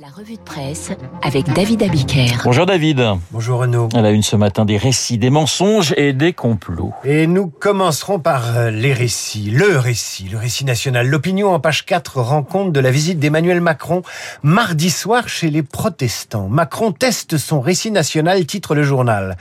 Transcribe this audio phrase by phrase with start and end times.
[0.00, 2.28] La revue de presse avec David Abiker.
[2.44, 3.04] Bonjour David.
[3.32, 3.88] Bonjour Renaud.
[3.96, 6.92] À la une ce matin, des récits, des mensonges et des complots.
[7.02, 9.50] Et nous commencerons par euh, les récits.
[9.50, 11.08] Le récit, le récit national.
[11.08, 14.02] L'opinion en page 4 rend compte de la visite d'Emmanuel Macron
[14.44, 16.48] mardi soir chez les protestants.
[16.48, 19.36] Macron teste son récit national, titre le journal.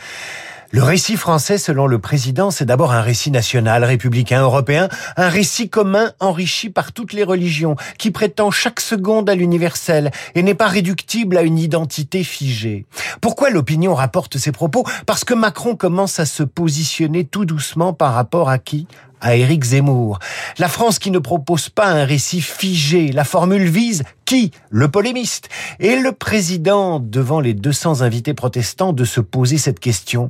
[0.71, 5.69] Le récit français, selon le président, c'est d'abord un récit national, républicain, européen, un récit
[5.69, 10.67] commun enrichi par toutes les religions, qui prétend chaque seconde à l'universel et n'est pas
[10.67, 12.85] réductible à une identité figée.
[13.21, 14.83] Pourquoi l'opinion rapporte ces propos?
[15.05, 18.87] Parce que Macron commence à se positionner tout doucement par rapport à qui?
[19.19, 20.19] À Éric Zemmour.
[20.59, 23.11] La France qui ne propose pas un récit figé.
[23.11, 25.47] La formule vise qui Le polémiste.
[25.79, 30.29] Et le président, devant les 200 invités protestants, de se poser cette question.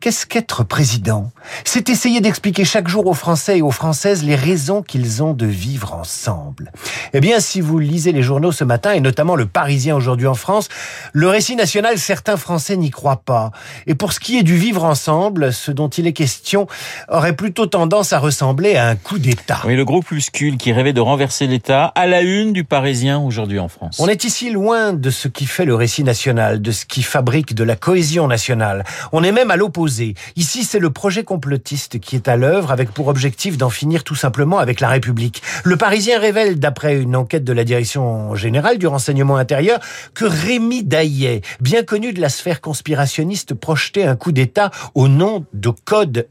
[0.00, 1.32] Qu'est-ce qu'être président?
[1.64, 5.46] C'est essayer d'expliquer chaque jour aux Français et aux Françaises les raisons qu'ils ont de
[5.46, 6.70] vivre ensemble.
[7.12, 10.34] Eh bien, si vous lisez les journaux ce matin, et notamment le Parisien aujourd'hui en
[10.34, 10.68] France,
[11.12, 13.50] le récit national, certains Français n'y croient pas.
[13.86, 16.68] Et pour ce qui est du vivre ensemble, ce dont il est question
[17.08, 19.62] aurait plutôt tendance à ressembler à un coup d'État.
[19.64, 23.68] Oui, le groupuscule qui rêvait de renverser l'État à la une du Parisien aujourd'hui en
[23.68, 23.98] France.
[24.00, 27.54] On est ici loin de ce qui fait le récit national, de ce qui fabrique
[27.54, 28.84] de la cohésion nationale.
[29.12, 30.14] On est même à l'opposé.
[30.36, 34.14] Ici, c'est le projet complotiste qui est à l'œuvre avec pour objectif d'en finir tout
[34.14, 35.42] simplement avec la République.
[35.64, 39.80] Le Parisien révèle, d'après une enquête de la Direction générale du renseignement intérieur,
[40.14, 45.44] que Rémi Daillet, bien connu de la sphère conspirationniste, projetait un coup d'État au nom
[45.52, 46.26] de code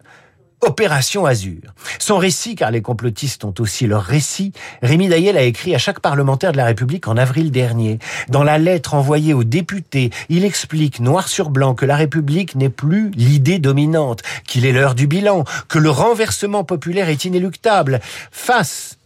[0.65, 1.61] Opération Azur.
[1.99, 5.99] Son récit, car les complotistes ont aussi leur récit, Rémi Daillel a écrit à chaque
[5.99, 7.99] parlementaire de la République en avril dernier.
[8.29, 12.69] Dans la lettre envoyée aux députés, il explique noir sur blanc que la République n'est
[12.69, 17.99] plus l'idée dominante, qu'il est l'heure du bilan, que le renversement populaire est inéluctable.
[18.31, 18.97] Face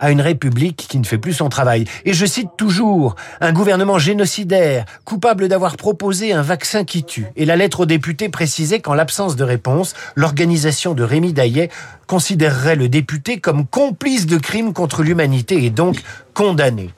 [0.00, 1.84] à une république qui ne fait plus son travail.
[2.04, 7.26] Et je cite toujours un gouvernement génocidaire, coupable d'avoir proposé un vaccin qui tue.
[7.36, 11.70] Et la lettre aux députés précisait qu'en l'absence de réponse, l'organisation de Rémi Daillet
[12.06, 16.02] considérerait le député comme complice de crimes contre l'humanité et donc
[16.34, 16.90] condamné.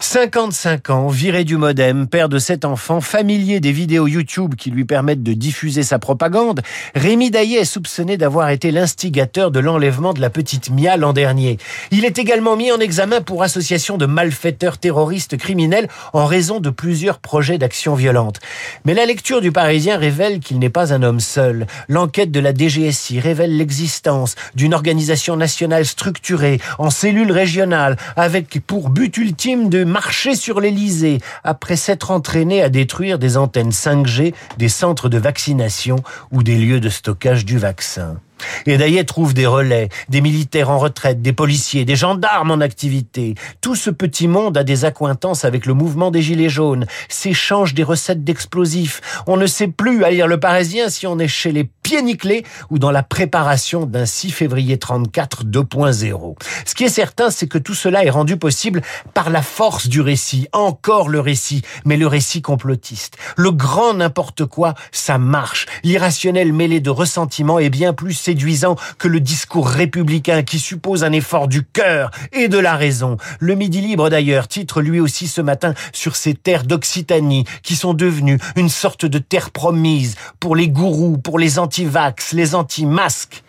[0.00, 4.84] 55 ans, viré du modem, père de sept enfants, familier des vidéos YouTube qui lui
[4.84, 6.62] permettent de diffuser sa propagande,
[6.94, 11.58] Rémi Daillet est soupçonné d'avoir été l'instigateur de l'enlèvement de la petite Mia l'an dernier.
[11.90, 16.70] Il est également mis en examen pour association de malfaiteurs terroristes criminels en raison de
[16.70, 18.38] plusieurs projets d'action violente.
[18.84, 21.66] Mais la lecture du Parisien révèle qu'il n'est pas un homme seul.
[21.88, 28.90] L'enquête de la DGSI révèle l'existence d'une organisation nationale structurée en cellules régionales avec pour
[28.90, 34.68] but ultime de marcher sur l'Elysée après s'être entraîné à détruire des antennes 5G, des
[34.68, 35.96] centres de vaccination
[36.30, 38.20] ou des lieux de stockage du vaccin.
[38.66, 43.34] Et d'ailleurs trouve des relais, des militaires en retraite, des policiers, des gendarmes en activité.
[43.60, 47.82] Tout ce petit monde a des accointances avec le mouvement des Gilets jaunes, s'échange des
[47.82, 49.00] recettes d'explosifs.
[49.26, 52.44] On ne sait plus à lire le Parisien si on est chez les pieds nickelés
[52.68, 56.36] ou dans la préparation d'un 6 février 34 2.0.
[56.66, 58.82] Ce qui est certain, c'est que tout cela est rendu possible
[59.14, 60.48] par la force du récit.
[60.52, 63.16] Encore le récit, mais le récit complotiste.
[63.38, 65.64] Le grand n'importe quoi, ça marche.
[65.82, 71.12] L'irrationnel mêlé de ressentiment est bien plus séduisant que le discours républicain qui suppose un
[71.12, 73.16] effort du cœur et de la raison.
[73.40, 77.94] Le Midi Libre d'ailleurs titre lui aussi ce matin sur ces terres d'Occitanie qui sont
[77.94, 83.44] devenues une sorte de terre promise pour les gourous, pour les anti-vax, les anti-masques.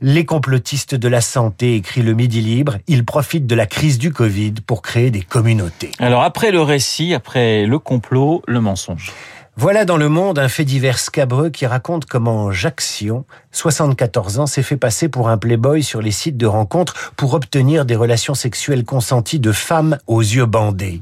[0.00, 4.12] Les complotistes de la santé, écrit le Midi Libre, ils profitent de la crise du
[4.12, 5.90] Covid pour créer des communautés.
[5.98, 9.12] Alors après le récit, après le complot, le mensonge.
[9.56, 14.46] Voilà dans le monde un fait divers scabreux qui raconte comment Jacques Sion, 74 ans,
[14.46, 18.34] s'est fait passer pour un playboy sur les sites de rencontres pour obtenir des relations
[18.34, 21.00] sexuelles consenties de femmes aux yeux bandés.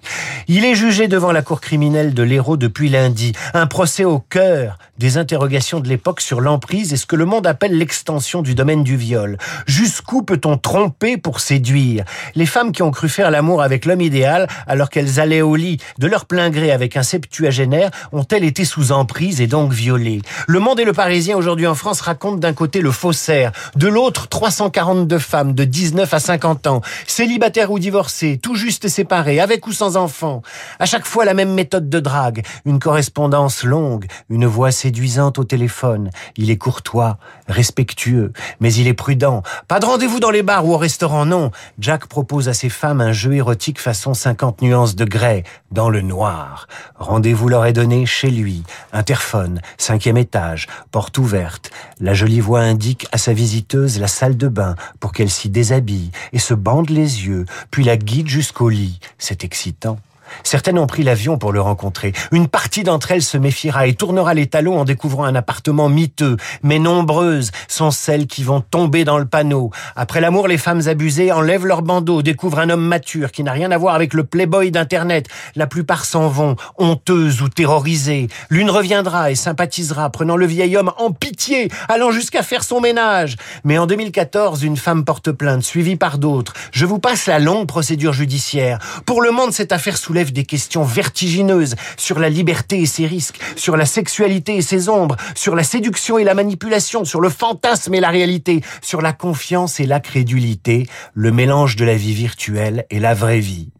[0.51, 3.33] Il est jugé devant la cour criminelle de l'Hérault depuis lundi.
[3.53, 7.47] Un procès au cœur des interrogations de l'époque sur l'emprise et ce que le monde
[7.47, 9.37] appelle l'extension du domaine du viol.
[9.67, 12.05] Jusqu'où peut-on tromper pour séduire?
[12.35, 15.77] Les femmes qui ont cru faire l'amour avec l'homme idéal alors qu'elles allaient au lit
[15.99, 20.23] de leur plein gré avec un septuagénaire ont-elles été sous emprise et donc violées?
[20.47, 24.29] Le Monde et le Parisien aujourd'hui en France racontent d'un côté le faussaire, de l'autre
[24.29, 29.73] 342 femmes de 19 à 50 ans, célibataires ou divorcées, tout juste séparées, avec ou
[29.73, 30.38] sans enfants.
[30.79, 35.45] À chaque fois la même méthode de drague, une correspondance longue, une voix séduisante au
[35.45, 36.11] téléphone.
[36.37, 37.19] Il est courtois,
[37.49, 39.43] respectueux, mais il est prudent.
[39.67, 41.51] Pas de rendez-vous dans les bars ou au restaurant, non.
[41.81, 45.43] Jack propose à ses femmes un jeu érotique façon 50 nuances de grès,
[45.73, 46.69] dans le noir.
[46.97, 48.63] Rendez-vous leur est donné chez lui.
[48.93, 51.71] Interphone, cinquième étage, porte ouverte.
[52.01, 55.49] La jolie jolie voix indique à sa visiteuse la salle de bain pour qu'elle s'y
[55.49, 59.01] déshabille et se bande les yeux, puis la guide jusqu'au lit.
[59.17, 59.99] C'est excitant.
[60.43, 62.13] Certaines ont pris l'avion pour le rencontrer.
[62.33, 66.37] Une partie d'entre elles se méfiera et tournera les talons en découvrant un appartement miteux.
[66.63, 69.71] Mais nombreuses sont celles qui vont tomber dans le panneau.
[69.97, 73.71] Après l'amour, les femmes abusées enlèvent leur bandeau, découvrent un homme mature qui n'a rien
[73.71, 75.27] à voir avec le playboy d'Internet.
[75.57, 78.29] La plupart s'en vont, honteuses ou terrorisées.
[78.51, 83.37] L'une reviendra et sympathisera, prenant le vieil homme en pitié, allant jusqu'à faire son ménage.
[83.65, 86.53] Mais en 2014, une femme porte plainte, suivie par d'autres.
[86.73, 88.79] Je vous passe la longue procédure judiciaire.
[89.07, 93.41] Pour le monde, cette affaire soulève des questions vertigineuses sur la liberté et ses risques,
[93.57, 97.95] sur la sexualité et ses ombres, sur la séduction et la manipulation, sur le fantasme
[97.95, 102.85] et la réalité, sur la confiance et la crédulité, le mélange de la vie virtuelle
[102.91, 103.71] et la vraie vie.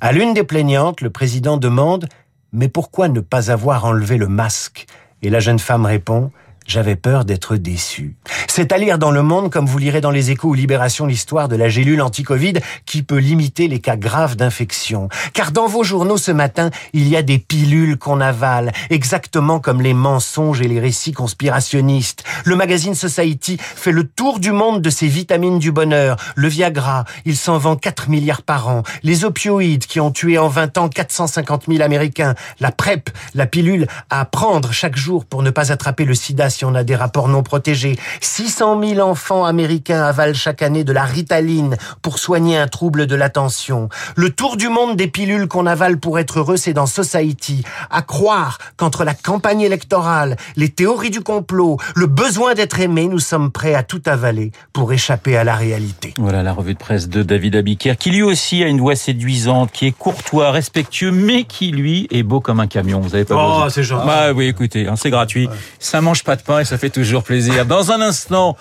[0.00, 2.08] À l'une des plaignantes, le président demande
[2.52, 4.86] Mais pourquoi ne pas avoir enlevé le masque?
[5.22, 6.30] Et la jeune femme répond
[6.68, 8.14] J'avais peur d'être déçue.
[8.46, 11.48] C'est à lire dans Le Monde, comme vous lirez dans Les Échos ou Libération, l'histoire
[11.48, 12.52] de la gélule anti-Covid
[12.84, 15.08] qui peut limiter les cas graves d'infection.
[15.32, 19.80] Car dans vos journaux ce matin, il y a des pilules qu'on avale, exactement comme
[19.80, 22.22] les mensonges et les récits conspirationnistes.
[22.44, 26.16] Le magazine Society fait le tour du monde de ces vitamines du bonheur.
[26.36, 28.82] Le Viagra, il s'en vend 4 milliards par an.
[29.02, 32.34] Les opioïdes qui ont tué en 20 ans 450 000 Américains.
[32.60, 36.64] La PrEP, la pilule à prendre chaque jour pour ne pas attraper le sida si
[36.64, 37.96] on a des rapports non protégés.
[38.20, 43.14] 600 000 enfants américains avalent chaque année de la ritaline pour soigner un trouble de
[43.14, 43.88] l'attention.
[44.16, 47.62] Le tour du monde des pilules qu'on avale pour être heureux, c'est dans Society.
[47.90, 53.20] À croire qu'entre la campagne électorale, les théories du complot, le besoin d'être aimé, nous
[53.20, 56.12] sommes prêts à tout avaler pour échapper à la réalité.
[56.18, 59.70] Voilà la revue de presse de David Abiker, qui lui aussi a une voix séduisante,
[59.70, 62.98] qui est courtois, respectueux, mais qui lui est beau comme un camion.
[62.98, 63.70] Vous avez pas Oh, besoin.
[63.70, 64.06] c'est gentil.
[64.08, 65.48] Bah oui, écoutez, hein, c'est gratuit.
[65.78, 67.66] Ça mange pas de pain et ça fait toujours plaisir.
[67.66, 68.56] Dans un instant,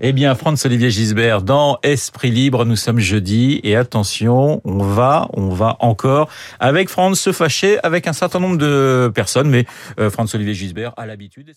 [0.00, 5.48] eh bien, Franz-Olivier Gisbert dans Esprit Libre, nous sommes jeudi et attention, on va, on
[5.48, 6.28] va encore
[6.58, 9.64] avec Franz se fâcher avec un certain nombre de personnes, mais
[9.98, 11.48] euh, Franz-Olivier Gisbert a l'habitude